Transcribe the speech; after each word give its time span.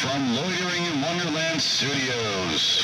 from 0.00 0.34
Loitering 0.34 0.86
in 0.86 1.02
Wonderland 1.02 1.60
Studios. 1.60 2.82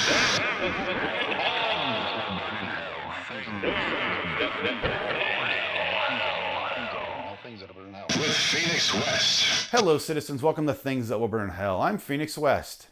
With 8.19 8.37
Phoenix 8.37 8.93
West. 8.93 9.69
Hello, 9.71 9.97
citizens. 9.97 10.43
Welcome 10.43 10.67
to 10.67 10.75
Things 10.75 11.09
That 11.09 11.19
Will 11.19 11.29
Burn 11.29 11.49
Hell. 11.49 11.81
I'm 11.81 11.97
Phoenix 11.97 12.37
West. 12.37 12.89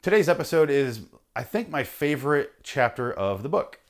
Today's 0.00 0.28
episode 0.28 0.70
is, 0.70 1.00
I 1.34 1.42
think, 1.42 1.70
my 1.70 1.82
favorite 1.82 2.52
chapter 2.62 3.12
of 3.12 3.42
the 3.42 3.48
book 3.48 3.80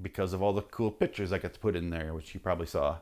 because 0.00 0.32
of 0.32 0.42
all 0.42 0.54
the 0.54 0.62
cool 0.62 0.90
pictures 0.90 1.30
I 1.30 1.38
got 1.38 1.52
to 1.52 1.60
put 1.60 1.76
in 1.76 1.90
there, 1.90 2.14
which 2.14 2.32
you 2.32 2.40
probably 2.40 2.66
saw. 2.66 3.00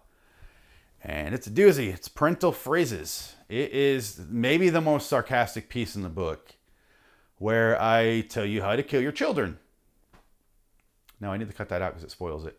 And 1.04 1.34
it's 1.34 1.46
a 1.46 1.50
doozy. 1.50 1.92
It's 1.92 2.08
parental 2.08 2.50
phrases. 2.50 3.36
It 3.48 3.72
is 3.72 4.20
maybe 4.28 4.70
the 4.70 4.80
most 4.80 5.08
sarcastic 5.08 5.68
piece 5.68 5.94
in 5.94 6.02
the 6.02 6.08
book 6.08 6.54
where 7.36 7.80
I 7.80 8.22
tell 8.22 8.46
you 8.46 8.62
how 8.62 8.74
to 8.74 8.82
kill 8.82 9.02
your 9.02 9.12
children. 9.12 9.58
Now, 11.20 11.32
I 11.32 11.36
need 11.36 11.48
to 11.48 11.54
cut 11.54 11.68
that 11.68 11.82
out 11.82 11.92
because 11.92 12.04
it 12.04 12.10
spoils 12.10 12.46
it. 12.46 12.58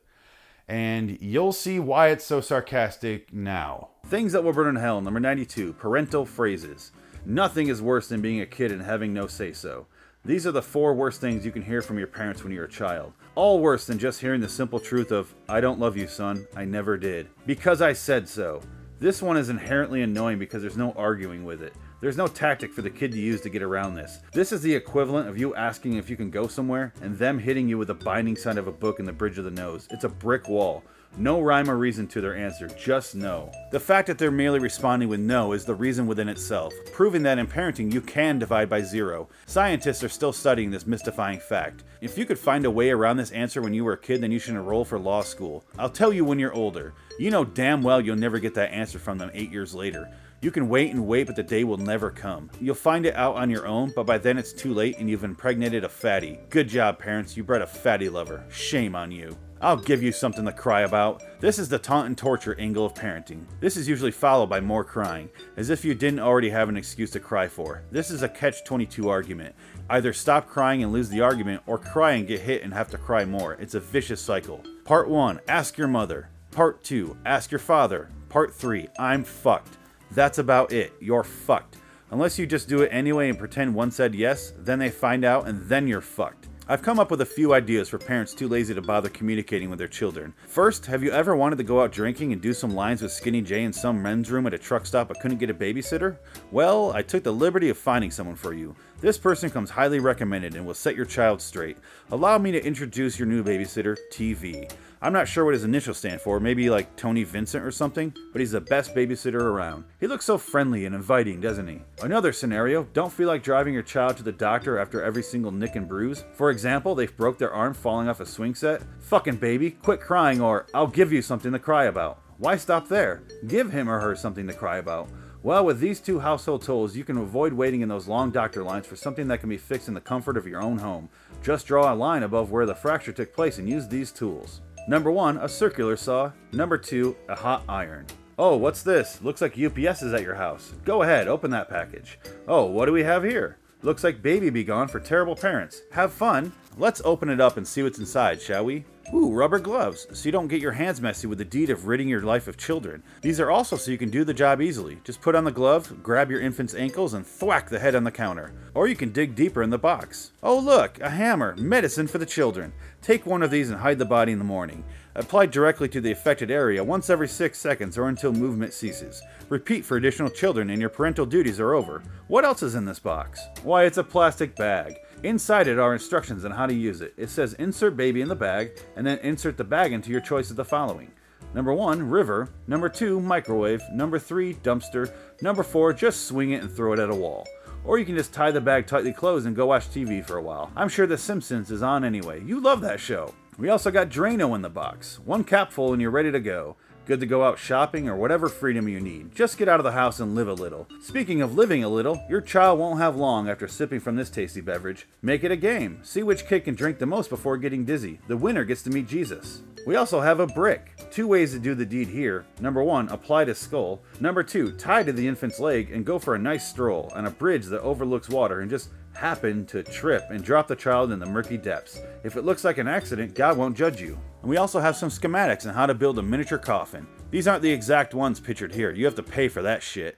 And 0.67 1.19
you'll 1.21 1.53
see 1.53 1.79
why 1.79 2.09
it's 2.09 2.25
so 2.25 2.39
sarcastic 2.39 3.33
now. 3.33 3.89
Things 4.07 4.31
that 4.33 4.43
will 4.43 4.53
burn 4.53 4.67
in 4.67 4.81
hell, 4.81 5.01
number 5.01 5.19
92 5.19 5.73
parental 5.73 6.25
phrases. 6.25 6.91
Nothing 7.25 7.67
is 7.67 7.81
worse 7.81 8.07
than 8.07 8.21
being 8.21 8.41
a 8.41 8.45
kid 8.45 8.71
and 8.71 8.81
having 8.81 9.13
no 9.13 9.25
say 9.25 9.53
so. 9.53 9.87
These 10.25 10.47
are 10.47 10.51
the 10.51 10.61
four 10.61 10.95
worst 10.95 11.21
things 11.21 11.45
you 11.45 11.51
can 11.51 11.61
hear 11.61 11.83
from 11.83 11.99
your 11.99 12.07
parents 12.07 12.43
when 12.43 12.51
you're 12.51 12.65
a 12.65 12.69
child. 12.69 13.13
All 13.35 13.59
worse 13.59 13.85
than 13.85 13.99
just 13.99 14.19
hearing 14.19 14.41
the 14.41 14.49
simple 14.49 14.79
truth 14.79 15.11
of, 15.11 15.35
I 15.47 15.61
don't 15.61 15.79
love 15.79 15.95
you, 15.95 16.07
son, 16.07 16.47
I 16.55 16.65
never 16.65 16.97
did. 16.97 17.27
Because 17.45 17.79
I 17.79 17.93
said 17.93 18.27
so. 18.27 18.59
This 18.99 19.21
one 19.21 19.37
is 19.37 19.49
inherently 19.49 20.01
annoying 20.01 20.39
because 20.39 20.63
there's 20.63 20.77
no 20.77 20.93
arguing 20.93 21.45
with 21.45 21.61
it. 21.61 21.73
There's 22.01 22.17
no 22.17 22.25
tactic 22.25 22.73
for 22.73 22.81
the 22.81 22.89
kid 22.89 23.11
to 23.11 23.19
use 23.19 23.39
to 23.41 23.49
get 23.49 23.61
around 23.61 23.93
this. 23.93 24.17
This 24.33 24.51
is 24.51 24.63
the 24.63 24.73
equivalent 24.73 25.29
of 25.29 25.37
you 25.37 25.53
asking 25.53 25.93
if 25.93 26.09
you 26.09 26.17
can 26.17 26.31
go 26.31 26.47
somewhere 26.47 26.91
and 27.03 27.15
them 27.15 27.37
hitting 27.37 27.69
you 27.69 27.77
with 27.77 27.89
the 27.89 27.93
binding 27.93 28.35
side 28.35 28.57
of 28.57 28.67
a 28.67 28.71
book 28.71 28.97
in 28.97 29.05
the 29.05 29.13
bridge 29.13 29.37
of 29.37 29.45
the 29.45 29.51
nose. 29.51 29.87
It's 29.91 30.05
a 30.05 30.09
brick 30.09 30.49
wall. 30.49 30.83
No 31.17 31.39
rhyme 31.39 31.69
or 31.69 31.77
reason 31.77 32.07
to 32.07 32.19
their 32.19 32.35
answer, 32.35 32.67
just 32.67 33.15
no. 33.15 33.49
The 33.71 33.79
fact 33.79 34.07
that 34.07 34.17
they're 34.17 34.31
merely 34.31 34.59
responding 34.59 35.07
with 35.07 35.21
no 35.21 35.53
is 35.53 35.63
the 35.63 35.73
reason 35.73 36.07
within 36.07 36.27
itself, 36.27 36.73
proving 36.91 37.23
that 37.23 37.39
in 37.39 37.47
parenting 37.47 37.93
you 37.93 38.01
can 38.01 38.37
divide 38.37 38.69
by 38.69 38.81
zero. 38.81 39.29
Scientists 39.45 40.03
are 40.03 40.09
still 40.09 40.33
studying 40.33 40.71
this 40.71 40.85
mystifying 40.85 41.39
fact. 41.39 41.85
If 42.01 42.17
you 42.17 42.25
could 42.25 42.37
find 42.37 42.65
a 42.65 42.71
way 42.71 42.89
around 42.89 43.15
this 43.15 43.31
answer 43.31 43.61
when 43.61 43.73
you 43.73 43.85
were 43.85 43.93
a 43.93 43.97
kid, 43.97 44.19
then 44.19 44.31
you 44.31 44.39
should 44.39 44.55
enroll 44.55 44.83
for 44.83 44.99
law 44.99 45.21
school. 45.21 45.63
I'll 45.79 45.89
tell 45.89 46.11
you 46.11 46.25
when 46.25 46.37
you're 46.37 46.53
older. 46.53 46.93
You 47.17 47.31
know 47.31 47.45
damn 47.45 47.81
well 47.81 48.01
you'll 48.01 48.17
never 48.17 48.39
get 48.39 48.53
that 48.55 48.73
answer 48.73 48.99
from 48.99 49.17
them 49.17 49.31
eight 49.33 49.51
years 49.53 49.73
later. 49.73 50.11
You 50.41 50.51
can 50.51 50.67
wait 50.67 50.91
and 50.91 51.07
wait, 51.07 51.27
but 51.27 51.37
the 51.37 51.43
day 51.43 51.63
will 51.63 51.77
never 51.77 52.11
come. 52.11 52.51
You'll 52.59 52.75
find 52.75 53.05
it 53.05 53.15
out 53.15 53.35
on 53.35 53.49
your 53.49 53.65
own, 53.65 53.93
but 53.95 54.05
by 54.05 54.17
then 54.17 54.37
it's 54.37 54.51
too 54.51 54.73
late 54.73 54.97
and 54.99 55.09
you've 55.09 55.23
impregnated 55.23 55.85
a 55.85 55.89
fatty. 55.89 56.39
Good 56.49 56.67
job, 56.67 56.99
parents. 56.99 57.37
You 57.37 57.43
bred 57.43 57.61
a 57.61 57.67
fatty 57.67 58.09
lover. 58.09 58.43
Shame 58.51 58.95
on 58.95 59.11
you. 59.11 59.37
I'll 59.65 59.75
give 59.75 60.03
you 60.03 60.11
something 60.11 60.45
to 60.45 60.51
cry 60.51 60.81
about. 60.81 61.23
This 61.39 61.57
is 61.57 61.67
the 61.67 61.79
taunt 61.79 62.05
and 62.05 62.15
torture 62.15 62.55
angle 62.59 62.85
of 62.85 62.93
parenting. 62.93 63.45
This 63.59 63.77
is 63.77 63.89
usually 63.89 64.11
followed 64.11 64.45
by 64.45 64.59
more 64.59 64.83
crying, 64.83 65.27
as 65.57 65.71
if 65.71 65.83
you 65.83 65.95
didn't 65.95 66.19
already 66.19 66.51
have 66.51 66.69
an 66.69 66.77
excuse 66.77 67.09
to 67.11 67.19
cry 67.19 67.47
for. 67.47 67.81
This 67.89 68.11
is 68.11 68.21
a 68.21 68.29
catch 68.29 68.63
22 68.63 69.09
argument. 69.09 69.55
Either 69.89 70.13
stop 70.13 70.47
crying 70.47 70.83
and 70.83 70.93
lose 70.93 71.09
the 71.09 71.21
argument, 71.21 71.63
or 71.65 71.79
cry 71.79 72.11
and 72.11 72.27
get 72.27 72.41
hit 72.41 72.61
and 72.61 72.75
have 72.75 72.91
to 72.91 72.99
cry 72.99 73.25
more. 73.25 73.53
It's 73.53 73.73
a 73.73 73.79
vicious 73.79 74.21
cycle. 74.21 74.61
Part 74.83 75.09
1 75.09 75.39
Ask 75.47 75.79
your 75.79 75.87
mother. 75.87 76.29
Part 76.51 76.83
2 76.83 77.17
Ask 77.25 77.49
your 77.49 77.57
father. 77.57 78.11
Part 78.29 78.53
3 78.53 78.87
I'm 78.99 79.23
fucked. 79.23 79.79
That's 80.11 80.37
about 80.37 80.73
it. 80.73 80.93
You're 81.01 81.23
fucked. 81.23 81.77
Unless 82.11 82.37
you 82.37 82.45
just 82.45 82.69
do 82.69 82.83
it 82.83 82.89
anyway 82.91 83.29
and 83.29 83.39
pretend 83.39 83.73
one 83.73 83.89
said 83.89 84.13
yes, 84.13 84.53
then 84.59 84.77
they 84.77 84.91
find 84.91 85.25
out 85.25 85.47
and 85.47 85.67
then 85.67 85.87
you're 85.87 86.01
fucked. 86.01 86.49
I've 86.67 86.81
come 86.81 86.99
up 86.99 87.11
with 87.11 87.21
a 87.21 87.27
few 87.27 87.53
ideas 87.53 87.89
for 87.89 87.99
parents 87.99 88.33
too 88.33 88.47
lazy 88.47 88.73
to 88.73 88.81
bother 88.81 89.07
communicating 89.07 89.69
with 89.69 89.77
their 89.77 89.87
children. 89.87 90.33
First, 90.47 90.87
have 90.87 91.03
you 91.03 91.11
ever 91.11 91.35
wanted 91.35 91.57
to 91.57 91.63
go 91.63 91.79
out 91.79 91.91
drinking 91.91 92.33
and 92.33 92.41
do 92.41 92.55
some 92.55 92.73
lines 92.73 93.03
with 93.03 93.11
Skinny 93.11 93.41
Jay 93.41 93.63
in 93.63 93.71
some 93.71 94.01
men's 94.01 94.31
room 94.31 94.47
at 94.47 94.53
a 94.55 94.57
truck 94.57 94.87
stop 94.87 95.09
but 95.09 95.19
couldn't 95.19 95.37
get 95.37 95.51
a 95.51 95.53
babysitter? 95.53 96.17
Well, 96.49 96.91
I 96.93 97.03
took 97.03 97.21
the 97.21 97.31
liberty 97.31 97.69
of 97.69 97.77
finding 97.77 98.09
someone 98.09 98.35
for 98.35 98.51
you. 98.51 98.75
This 98.99 99.19
person 99.19 99.51
comes 99.51 99.69
highly 99.69 99.99
recommended 99.99 100.55
and 100.55 100.65
will 100.65 100.73
set 100.73 100.95
your 100.95 101.05
child 101.05 101.39
straight. 101.39 101.77
Allow 102.09 102.39
me 102.39 102.51
to 102.53 102.65
introduce 102.65 103.19
your 103.19 103.27
new 103.27 103.43
babysitter, 103.43 103.95
TV. 104.11 104.67
I'm 105.05 105.13
not 105.13 105.27
sure 105.27 105.45
what 105.45 105.53
his 105.53 105.63
initials 105.63 105.99
stand 105.99 106.19
for, 106.19 106.39
maybe 106.39 106.67
like 106.67 106.95
Tony 106.95 107.23
Vincent 107.23 107.63
or 107.63 107.69
something, 107.69 108.11
but 108.31 108.39
he's 108.39 108.53
the 108.53 108.59
best 108.59 108.95
babysitter 108.95 109.39
around. 109.39 109.83
He 109.99 110.07
looks 110.07 110.25
so 110.25 110.39
friendly 110.39 110.87
and 110.87 110.95
inviting, 110.95 111.39
doesn't 111.39 111.67
he? 111.67 111.81
Another 112.01 112.33
scenario 112.33 112.85
don't 112.91 113.13
feel 113.13 113.27
like 113.27 113.43
driving 113.43 113.75
your 113.75 113.83
child 113.83 114.17
to 114.17 114.23
the 114.23 114.31
doctor 114.31 114.79
after 114.79 115.03
every 115.03 115.21
single 115.21 115.51
nick 115.51 115.75
and 115.75 115.87
bruise. 115.87 116.23
For 116.33 116.49
example, 116.49 116.95
they've 116.95 117.15
broke 117.15 117.37
their 117.37 117.53
arm 117.53 117.75
falling 117.75 118.09
off 118.09 118.19
a 118.19 118.25
swing 118.25 118.55
set. 118.55 118.81
Fucking 119.01 119.35
baby, 119.35 119.69
quit 119.69 120.01
crying 120.01 120.41
or 120.41 120.65
I'll 120.73 120.87
give 120.87 121.13
you 121.13 121.21
something 121.21 121.51
to 121.51 121.59
cry 121.59 121.83
about. 121.83 122.23
Why 122.39 122.57
stop 122.57 122.87
there? 122.87 123.21
Give 123.45 123.71
him 123.71 123.87
or 123.87 123.99
her 123.99 124.15
something 124.15 124.47
to 124.47 124.53
cry 124.53 124.77
about. 124.77 125.07
Well, 125.43 125.65
with 125.65 125.79
these 125.79 125.99
two 125.99 126.19
household 126.19 126.63
tools, 126.63 126.95
you 126.95 127.03
can 127.03 127.19
avoid 127.19 127.53
waiting 127.53 127.81
in 127.81 127.89
those 127.89 128.07
long 128.07 128.31
doctor 128.31 128.63
lines 128.63 128.87
for 128.87 128.95
something 128.95 129.27
that 129.27 129.41
can 129.41 129.49
be 129.49 129.57
fixed 129.57 129.87
in 129.87 129.93
the 129.93 130.01
comfort 130.01 130.35
of 130.35 130.47
your 130.47 130.63
own 130.63 130.79
home. 130.79 131.09
Just 131.43 131.67
draw 131.67 131.93
a 131.93 131.95
line 131.95 132.23
above 132.23 132.49
where 132.49 132.65
the 132.65 132.73
fracture 132.73 133.11
took 133.11 133.35
place 133.35 133.59
and 133.59 133.69
use 133.69 133.87
these 133.87 134.11
tools. 134.11 134.61
Number 134.87 135.11
one, 135.11 135.37
a 135.37 135.49
circular 135.49 135.95
saw. 135.95 136.31
Number 136.51 136.77
two, 136.77 137.15
a 137.27 137.35
hot 137.35 137.63
iron. 137.67 138.05
Oh, 138.37 138.55
what's 138.55 138.83
this? 138.83 139.19
Looks 139.23 139.41
like 139.41 139.57
UPS 139.57 140.03
is 140.03 140.13
at 140.13 140.21
your 140.21 140.35
house. 140.35 140.73
Go 140.83 141.01
ahead, 141.01 141.27
open 141.27 141.49
that 141.51 141.69
package. 141.69 142.19
Oh, 142.47 142.65
what 142.65 142.85
do 142.85 142.91
we 142.91 143.03
have 143.03 143.23
here? 143.23 143.57
Looks 143.81 144.03
like 144.03 144.21
Baby 144.21 144.49
Be 144.49 144.63
Gone 144.63 144.87
for 144.87 144.99
terrible 144.99 145.35
parents. 145.35 145.81
Have 145.91 146.11
fun. 146.13 146.51
Let's 146.77 147.01
open 147.05 147.29
it 147.29 147.39
up 147.39 147.57
and 147.57 147.67
see 147.67 147.83
what's 147.83 147.99
inside, 147.99 148.41
shall 148.41 148.65
we? 148.65 148.83
Ooh, 149.13 149.31
rubber 149.31 149.59
gloves, 149.59 150.07
so 150.11 150.25
you 150.25 150.31
don't 150.31 150.47
get 150.47 150.61
your 150.61 150.71
hands 150.71 150.99
messy 150.99 151.27
with 151.27 151.37
the 151.37 151.45
deed 151.45 151.69
of 151.69 151.85
ridding 151.85 152.07
your 152.07 152.21
life 152.21 152.47
of 152.47 152.57
children. 152.57 153.03
These 153.21 153.39
are 153.39 153.51
also 153.51 153.75
so 153.77 153.91
you 153.91 153.99
can 153.99 154.09
do 154.09 154.23
the 154.23 154.33
job 154.33 154.61
easily. 154.61 154.97
Just 155.03 155.21
put 155.21 155.35
on 155.35 155.43
the 155.43 155.51
glove, 155.51 156.01
grab 156.01 156.31
your 156.31 156.41
infant's 156.41 156.73
ankles, 156.73 157.13
and 157.13 157.25
thwack 157.25 157.69
the 157.69 157.77
head 157.77 157.93
on 157.93 158.03
the 158.03 158.11
counter. 158.11 158.51
Or 158.73 158.87
you 158.87 158.95
can 158.95 159.11
dig 159.11 159.35
deeper 159.35 159.61
in 159.61 159.69
the 159.69 159.77
box. 159.77 160.31
Oh, 160.41 160.57
look, 160.57 160.99
a 160.99 161.09
hammer, 161.11 161.55
medicine 161.55 162.07
for 162.07 162.17
the 162.17 162.25
children. 162.25 162.73
Take 163.01 163.25
one 163.25 163.43
of 163.43 163.51
these 163.51 163.69
and 163.69 163.79
hide 163.79 163.99
the 163.99 164.05
body 164.05 164.31
in 164.31 164.39
the 164.39 164.43
morning. 164.43 164.83
Apply 165.17 165.45
directly 165.45 165.87
to 165.89 166.01
the 166.01 166.11
affected 166.11 166.51
area 166.51 166.83
once 166.83 167.09
every 167.09 167.29
six 167.29 167.57
seconds 167.57 167.97
or 167.97 168.09
until 168.09 168.33
movement 168.33 168.73
ceases. 168.73 169.21
Repeat 169.47 169.85
for 169.85 169.95
additional 169.95 170.29
children 170.29 170.69
and 170.71 170.81
your 170.81 170.89
parental 170.89 171.25
duties 171.25 171.57
are 171.57 171.73
over. 171.73 172.03
What 172.27 172.43
else 172.43 172.61
is 172.61 172.75
in 172.75 172.83
this 172.83 172.99
box? 172.99 173.39
Why, 173.63 173.85
it's 173.85 173.97
a 173.97 174.03
plastic 174.03 174.57
bag. 174.57 174.97
Inside 175.23 175.69
it 175.69 175.79
are 175.79 175.93
instructions 175.93 176.43
on 176.43 176.51
how 176.51 176.65
to 176.65 176.73
use 176.73 176.99
it. 176.99 177.13
It 177.15 177.29
says 177.29 177.53
insert 177.53 177.95
baby 177.95 178.19
in 178.19 178.27
the 178.27 178.35
bag 178.35 178.77
and 178.97 179.07
then 179.07 179.19
insert 179.19 179.55
the 179.55 179.63
bag 179.63 179.93
into 179.93 180.11
your 180.11 180.19
choice 180.19 180.49
of 180.49 180.57
the 180.57 180.65
following. 180.65 181.11
Number 181.53 181.73
one, 181.73 182.09
river. 182.09 182.49
Number 182.67 182.89
two, 182.89 183.21
microwave. 183.21 183.81
Number 183.93 184.19
three, 184.19 184.55
dumpster. 184.55 185.13
Number 185.41 185.63
four, 185.63 185.93
just 185.93 186.27
swing 186.27 186.51
it 186.51 186.61
and 186.61 186.69
throw 186.69 186.91
it 186.91 186.99
at 186.99 187.09
a 187.09 187.15
wall. 187.15 187.47
Or 187.85 187.97
you 187.97 188.05
can 188.05 188.17
just 188.17 188.33
tie 188.33 188.51
the 188.51 188.59
bag 188.59 188.85
tightly 188.85 189.13
closed 189.13 189.47
and 189.47 189.55
go 189.55 189.67
watch 189.67 189.87
TV 189.87 190.25
for 190.25 190.37
a 190.37 190.41
while. 190.41 190.71
I'm 190.75 190.89
sure 190.89 191.07
The 191.07 191.17
Simpsons 191.17 191.71
is 191.71 191.83
on 191.83 192.03
anyway. 192.03 192.43
You 192.43 192.59
love 192.59 192.81
that 192.81 192.99
show. 192.99 193.33
We 193.57 193.69
also 193.69 193.89
got 193.89 194.09
Drano 194.09 194.53
in 194.53 194.61
the 194.61 194.69
box. 194.69 195.19
One 195.23 195.45
capful 195.45 195.93
and 195.93 196.01
you're 196.01 196.11
ready 196.11 196.31
to 196.31 196.41
go. 196.41 196.75
Good 197.05 197.21
to 197.21 197.25
go 197.25 197.43
out 197.43 197.57
shopping 197.57 198.09
or 198.09 198.15
whatever 198.15 198.49
freedom 198.49 198.89
you 198.89 198.99
need. 198.99 199.33
Just 199.33 199.57
get 199.57 199.69
out 199.69 199.79
of 199.79 199.83
the 199.83 199.91
house 199.91 200.19
and 200.19 200.35
live 200.35 200.47
a 200.47 200.53
little. 200.53 200.87
Speaking 201.01 201.41
of 201.41 201.55
living 201.55 201.83
a 201.83 201.89
little, 201.89 202.19
your 202.27 202.41
child 202.41 202.79
won't 202.79 202.99
have 202.99 203.15
long 203.15 203.47
after 203.47 203.67
sipping 203.67 203.99
from 203.99 204.15
this 204.15 204.29
tasty 204.29 204.59
beverage. 204.59 205.07
Make 205.21 205.43
it 205.43 205.51
a 205.51 205.55
game. 205.55 205.99
See 206.03 206.23
which 206.23 206.47
kid 206.47 206.65
can 206.65 206.75
drink 206.75 206.97
the 206.97 207.05
most 207.05 207.29
before 207.29 207.57
getting 207.57 207.85
dizzy. 207.85 208.19
The 208.27 208.35
winner 208.35 208.65
gets 208.65 208.81
to 208.83 208.89
meet 208.89 209.07
Jesus. 209.07 209.61
We 209.85 209.95
also 209.95 210.19
have 210.19 210.39
a 210.39 210.47
brick. 210.47 210.93
Two 211.11 211.27
ways 211.27 211.51
to 211.51 211.59
do 211.59 211.75
the 211.75 211.85
deed 211.85 212.07
here. 212.07 212.45
Number 212.59 212.83
one, 212.83 213.07
apply 213.09 213.45
to 213.45 213.55
skull. 213.55 214.01
Number 214.19 214.41
two, 214.41 214.71
tie 214.71 215.03
to 215.03 215.13
the 215.13 215.27
infant's 215.27 215.59
leg 215.59 215.91
and 215.91 216.03
go 216.03 216.17
for 216.17 216.33
a 216.33 216.39
nice 216.39 216.67
stroll 216.67 217.11
on 217.15 217.27
a 217.27 217.31
bridge 217.31 217.67
that 217.67 217.81
overlooks 217.81 218.27
water 218.27 218.61
and 218.61 218.69
just 218.69 218.89
happen 219.15 219.65
to 219.67 219.83
trip 219.83 220.23
and 220.29 220.43
drop 220.43 220.67
the 220.67 220.75
child 220.75 221.11
in 221.11 221.19
the 221.19 221.25
murky 221.25 221.57
depths. 221.57 221.99
If 222.23 222.35
it 222.35 222.43
looks 222.43 222.63
like 222.63 222.77
an 222.77 222.87
accident, 222.87 223.35
God 223.35 223.57
won't 223.57 223.77
judge 223.77 224.01
you. 224.01 224.17
And 224.41 224.49
we 224.49 224.57
also 224.57 224.79
have 224.79 224.95
some 224.95 225.09
schematics 225.09 225.67
on 225.67 225.73
how 225.73 225.85
to 225.85 225.93
build 225.93 226.19
a 226.19 226.21
miniature 226.21 226.57
coffin. 226.57 227.07
These 227.31 227.47
aren't 227.47 227.61
the 227.61 227.71
exact 227.71 228.13
ones 228.13 228.39
pictured 228.39 228.73
here, 228.73 228.91
you 228.91 229.05
have 229.05 229.15
to 229.15 229.23
pay 229.23 229.47
for 229.47 229.61
that 229.61 229.81
shit. 229.81 230.17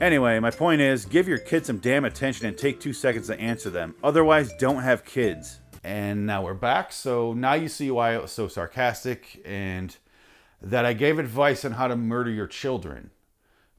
Anyway, 0.00 0.38
my 0.38 0.50
point 0.50 0.80
is 0.80 1.04
give 1.04 1.28
your 1.28 1.38
kids 1.38 1.66
some 1.66 1.78
damn 1.78 2.04
attention 2.04 2.46
and 2.46 2.56
take 2.56 2.80
two 2.80 2.92
seconds 2.92 3.26
to 3.26 3.38
answer 3.38 3.68
them. 3.68 3.94
Otherwise, 4.02 4.52
don't 4.54 4.82
have 4.82 5.04
kids. 5.04 5.60
And 5.82 6.26
now 6.26 6.42
we're 6.42 6.54
back, 6.54 6.92
so 6.92 7.32
now 7.32 7.54
you 7.54 7.68
see 7.68 7.90
why 7.90 8.14
it 8.14 8.22
was 8.22 8.32
so 8.32 8.48
sarcastic 8.48 9.42
and 9.44 9.96
that 10.62 10.84
I 10.84 10.92
gave 10.92 11.18
advice 11.18 11.64
on 11.64 11.72
how 11.72 11.88
to 11.88 11.96
murder 11.96 12.30
your 12.30 12.46
children. 12.46 13.10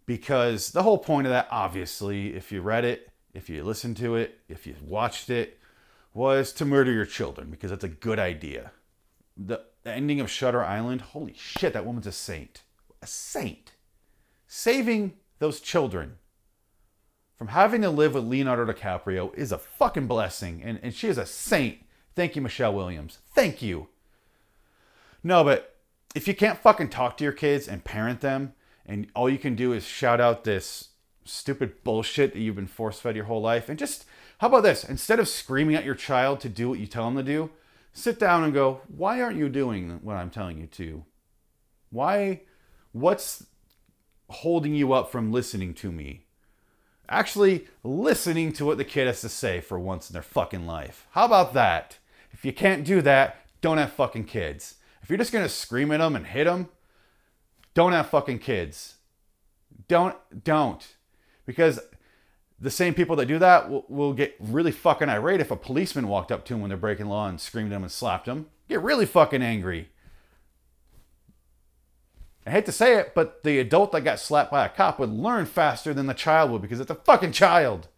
Because 0.06 0.72
the 0.72 0.84
whole 0.84 0.98
point 0.98 1.28
of 1.28 1.32
that, 1.32 1.48
obviously, 1.52 2.36
if 2.36 2.52
you 2.52 2.62
read 2.62 2.86
it, 2.86 3.11
if 3.34 3.50
you 3.50 3.64
listened 3.64 3.98
to 3.98 4.16
it, 4.16 4.40
if 4.48 4.68
you 4.68 4.76
watched 4.82 5.30
it, 5.30 5.60
was 6.14 6.52
to 6.54 6.66
murder 6.66 6.92
your 6.92 7.06
children 7.06 7.50
because 7.50 7.70
that's 7.70 7.84
a 7.84 7.90
good 7.90 8.20
idea. 8.20 8.72
The 9.38 9.62
ending 9.86 10.20
of 10.20 10.30
Shutter 10.30 10.64
Island, 10.64 11.02
holy 11.02 11.34
shit, 11.34 11.74
that 11.74 11.86
woman's 11.86 12.08
a 12.08 12.12
saint. 12.12 12.64
A 13.02 13.08
saint. 13.08 13.72
Saving 14.48 15.14
those 15.40 15.62
children 15.62 16.18
from 17.38 17.48
having 17.48 17.82
to 17.82 17.90
live 17.90 18.14
with 18.14 18.26
Leonardo 18.26 18.72
DiCaprio 18.72 19.34
is 19.36 19.52
a 19.52 19.58
fucking 19.58 20.08
blessing. 20.08 20.62
And, 20.64 20.80
and 20.84 20.94
she 20.94 21.08
is 21.08 21.18
a 21.18 21.26
saint. 21.26 21.80
Thank 22.16 22.36
you, 22.36 22.42
Michelle 22.42 22.74
Williams. 22.74 23.20
Thank 23.34 23.62
you. 23.62 23.88
No, 25.24 25.44
but 25.44 25.78
if 26.14 26.28
you 26.28 26.36
can't 26.36 26.60
fucking 26.60 26.90
talk 26.90 27.18
to 27.18 27.24
your 27.24 27.34
kids 27.34 27.68
and 27.68 27.84
parent 27.84 28.22
them, 28.22 28.54
and 28.86 29.08
all 29.16 29.30
you 29.30 29.38
can 29.38 29.56
do 29.56 29.74
is 29.74 29.86
shout 29.86 30.20
out 30.20 30.44
this 30.44 30.90
stupid 31.32 31.84
bullshit 31.84 32.34
that 32.34 32.40
you've 32.40 32.56
been 32.56 32.68
force 32.68 33.00
fed 33.00 33.16
your 33.16 33.26
whole 33.26 33.42
life, 33.42 33.70
and 33.70 33.80
just, 33.80 34.06
how 34.40 34.48
about 34.48 34.64
this? 34.64 34.84
Instead 34.84 35.20
of 35.20 35.28
screaming 35.28 35.76
at 35.76 35.86
your 35.86 35.96
child 35.96 36.40
to 36.42 36.50
do 36.50 36.70
what 36.70 36.80
you 36.80 36.88
tell 36.88 37.06
them 37.06 37.16
to 37.16 37.24
do, 37.24 37.50
sit 37.94 38.20
down 38.20 38.44
and 38.44 38.54
go, 38.54 38.82
why 38.88 39.22
aren't 39.22 39.38
you 39.38 39.50
doing 39.50 40.00
what 40.02 40.16
I'm 40.16 40.30
telling 40.30 40.60
you 40.60 40.68
to? 40.68 41.06
Why, 41.90 42.42
what's 42.92 43.46
holding 44.30 44.76
you 44.76 44.94
up 44.94 45.12
from 45.12 45.32
listening 45.32 45.74
to 45.76 45.92
me? 45.92 46.26
Actually, 47.10 47.68
listening 47.84 48.54
to 48.54 48.66
what 48.66 48.78
the 48.78 48.86
kid 48.86 49.08
has 49.08 49.22
to 49.22 49.30
say 49.30 49.60
for 49.60 49.78
once 49.78 50.10
in 50.10 50.14
their 50.14 50.22
fucking 50.22 50.66
life. 50.66 51.08
How 51.12 51.26
about 51.26 51.54
that? 51.54 51.98
If 52.32 52.46
you 52.46 52.54
can't 52.54 52.86
do 52.86 53.02
that, 53.02 53.38
don't 53.60 53.78
have 53.78 53.92
fucking 53.92 54.26
kids. 54.26 54.76
If 55.02 55.10
you're 55.10 55.18
just 55.18 55.34
gonna 55.34 55.50
scream 55.50 55.92
at 55.92 55.98
them 55.98 56.16
and 56.16 56.26
hit 56.26 56.46
them, 56.46 56.70
don't 57.74 57.92
have 57.92 58.10
fucking 58.10 58.40
kids. 58.40 58.96
Don't, 59.88 60.16
don't. 60.44 60.96
Because 61.52 61.82
the 62.62 62.72
same 62.72 62.94
people 62.94 63.18
that 63.18 63.26
do 63.26 63.38
that 63.40 63.70
will, 63.70 63.84
will 63.90 64.14
get 64.14 64.38
really 64.40 64.72
fucking 64.72 65.10
irate 65.10 65.42
if 65.42 65.52
a 65.52 65.58
policeman 65.58 66.08
walked 66.08 66.32
up 66.32 66.46
to 66.46 66.54
them 66.54 66.62
when 66.62 66.70
they're 66.70 66.78
breaking 66.78 67.08
law 67.08 67.28
and 67.28 67.42
screamed 67.42 67.74
at 67.74 67.76
them 67.76 67.84
and 67.84 67.92
slapped 67.92 68.26
them. 68.26 68.46
Get 68.70 68.82
really 68.82 69.06
fucking 69.06 69.42
angry. 69.42 69.90
I 72.48 72.52
hate 72.52 72.66
to 72.68 72.72
say 72.72 72.98
it, 72.98 73.14
but 73.14 73.44
the 73.44 73.60
adult 73.60 73.92
that 73.92 74.06
got 74.06 74.18
slapped 74.18 74.50
by 74.50 74.66
a 74.66 74.70
cop 74.70 74.98
would 74.98 75.10
learn 75.10 75.46
faster 75.46 75.94
than 75.94 76.06
the 76.06 76.14
child 76.14 76.52
would 76.52 76.62
because 76.62 76.80
it's 76.80 76.90
a 76.90 76.96
fucking 76.96 77.34
child. 77.34 77.90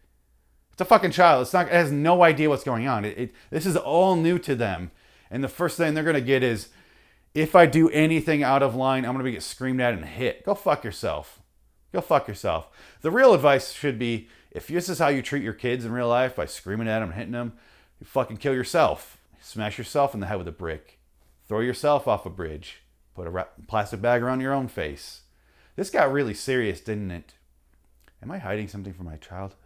It's 0.72 0.80
a 0.80 0.84
fucking 0.84 1.12
child. 1.12 1.42
It's 1.42 1.52
not. 1.52 1.68
It 1.68 1.72
has 1.72 1.92
no 1.92 2.24
idea 2.24 2.48
what's 2.48 2.64
going 2.64 2.88
on. 2.88 3.04
It, 3.04 3.16
it 3.16 3.34
this 3.50 3.66
is 3.66 3.76
all 3.76 4.16
new 4.16 4.40
to 4.40 4.56
them, 4.56 4.90
and 5.30 5.44
the 5.44 5.48
first 5.48 5.76
thing 5.76 5.94
they're 5.94 6.02
gonna 6.02 6.20
get 6.20 6.42
is, 6.42 6.70
if 7.32 7.54
I 7.54 7.66
do 7.66 7.88
anything 7.90 8.42
out 8.42 8.60
of 8.60 8.74
line, 8.74 9.04
I'm 9.04 9.12
gonna 9.12 9.22
be 9.22 9.30
get 9.30 9.44
screamed 9.44 9.80
at 9.80 9.94
and 9.94 10.04
hit. 10.04 10.44
Go 10.44 10.56
fuck 10.56 10.82
yourself. 10.82 11.38
Go 11.94 12.00
fuck 12.00 12.28
yourself. 12.28 12.68
The 13.02 13.10
real 13.10 13.32
advice 13.32 13.72
should 13.72 13.98
be, 13.98 14.28
if 14.50 14.66
this 14.66 14.88
is 14.88 14.98
how 14.98 15.08
you 15.08 15.22
treat 15.22 15.44
your 15.44 15.52
kids 15.52 15.84
in 15.84 15.92
real 15.92 16.08
life 16.08 16.34
by 16.34 16.44
screaming 16.44 16.88
at 16.88 16.98
them 16.98 17.10
and 17.10 17.14
hitting 17.14 17.32
them, 17.32 17.52
you 18.00 18.06
fucking 18.06 18.38
kill 18.38 18.52
yourself. 18.52 19.16
Smash 19.40 19.78
yourself 19.78 20.12
in 20.12 20.18
the 20.20 20.26
head 20.26 20.38
with 20.38 20.48
a 20.48 20.52
brick. 20.52 20.98
Throw 21.46 21.60
yourself 21.60 22.08
off 22.08 22.26
a 22.26 22.30
bridge 22.30 22.82
Put 23.14 23.28
a 23.28 23.46
plastic 23.68 24.02
bag 24.02 24.22
around 24.22 24.40
your 24.40 24.52
own 24.52 24.66
face. 24.66 25.20
This 25.76 25.88
got 25.88 26.12
really 26.12 26.34
serious, 26.34 26.80
didn't 26.80 27.12
it? 27.12 27.34
Am 28.20 28.30
I 28.32 28.38
hiding 28.38 28.66
something 28.66 28.92
from 28.92 29.06
my 29.06 29.16
childhood? 29.16 29.58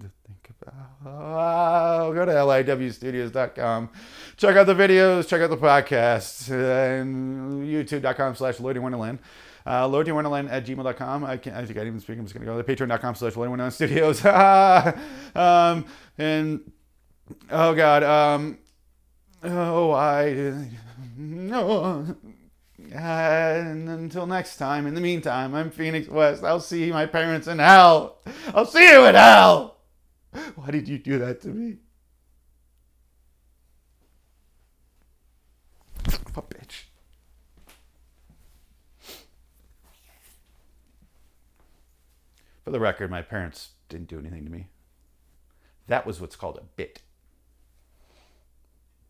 To 0.00 0.10
think 0.26 0.50
about. 0.62 0.74
Oh, 1.04 2.14
go 2.14 2.24
to 2.24 2.32
liwstudios.com. 2.32 3.90
Check 4.36 4.56
out 4.56 4.66
the 4.66 4.74
videos, 4.74 5.28
check 5.28 5.42
out 5.42 5.50
the 5.50 5.56
podcast, 5.58 6.50
and 6.50 7.66
youtube.com 7.66 8.34
slash 8.36 8.58
Lloyd 8.58 8.78
Wonderland. 8.78 9.18
Uh, 9.66 9.88
Wonderland 9.90 10.48
at 10.50 10.64
gmail.com. 10.64 11.24
I, 11.24 11.36
can't, 11.36 11.56
I 11.56 11.64
think 11.64 11.70
I 11.78 11.80
didn't 11.80 11.88
even 11.88 12.00
speak. 12.00 12.18
I'm 12.18 12.24
just 12.24 12.34
going 12.34 12.46
to 12.46 12.52
go 12.52 12.60
to 12.60 12.64
patreon.com 12.64 13.14
slash 13.14 13.36
Lloyd 13.36 13.48
Wonderland 13.48 13.74
Studios. 13.74 14.24
um, 15.34 15.84
and, 16.18 16.72
oh, 17.50 17.74
God. 17.74 18.02
Um, 18.02 18.58
oh, 19.44 19.92
I. 19.92 20.68
No. 21.16 22.16
And 22.92 23.88
until 23.88 24.26
next 24.26 24.56
time, 24.56 24.86
in 24.86 24.94
the 24.94 25.00
meantime, 25.00 25.54
I'm 25.54 25.70
Phoenix 25.70 26.08
West. 26.08 26.42
I'll 26.42 26.60
see 26.60 26.90
my 26.90 27.06
parents 27.06 27.46
in 27.46 27.58
hell. 27.58 28.18
I'll 28.54 28.66
see 28.66 28.86
you 28.86 29.04
in 29.04 29.14
hell. 29.14 29.71
Why 30.54 30.70
did 30.70 30.88
you 30.88 30.98
do 30.98 31.18
that 31.18 31.40
to 31.42 31.48
me? 31.48 31.78
a 36.34 36.42
bitch. 36.42 36.84
For 42.64 42.70
the 42.70 42.80
record, 42.80 43.10
my 43.10 43.22
parents 43.22 43.70
didn't 43.88 44.08
do 44.08 44.18
anything 44.18 44.44
to 44.44 44.50
me. 44.50 44.68
That 45.88 46.06
was 46.06 46.20
what's 46.20 46.36
called 46.36 46.58
a 46.58 46.64
bit. 46.76 47.02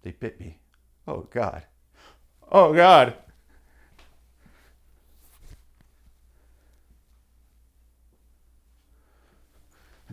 They 0.03 0.11
bit 0.11 0.41
me. 0.41 0.59
Oh, 1.07 1.29
God. 1.31 1.65
Oh, 2.51 2.73
God. 2.73 3.15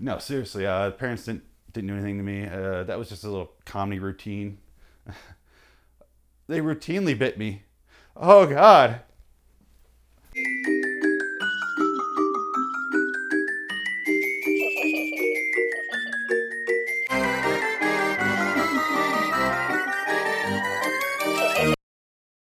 No, 0.01 0.17
seriously, 0.17 0.65
uh, 0.65 0.91
parents 0.91 1.25
didn't 1.25 1.43
didn't 1.73 1.87
do 1.89 1.93
anything 1.93 2.17
to 2.17 2.23
me. 2.23 2.47
Uh, 2.47 2.83
that 2.83 2.97
was 2.97 3.09
just 3.09 3.23
a 3.23 3.29
little 3.29 3.51
comedy 3.65 3.99
routine. 3.99 4.57
they 6.47 6.59
routinely 6.59 7.17
bit 7.17 7.37
me. 7.37 7.63
Oh 8.15 8.45
God. 8.47 9.01